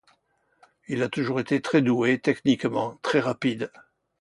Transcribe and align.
Il 0.87 1.03
a 1.03 1.09
toujours 1.09 1.39
été 1.39 1.61
très 1.61 1.83
doué 1.83 2.17
techniquement, 2.19 2.97
très 3.03 3.19
rapide. 3.19 3.71